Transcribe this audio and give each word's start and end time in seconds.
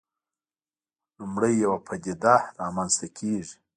لومړی 1.17 1.53
یوه 1.63 1.77
پدیده 1.87 2.35
رامنځته 2.59 3.07
کېږي. 3.17 3.57